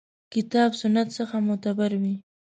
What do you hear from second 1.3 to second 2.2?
معتبر وي.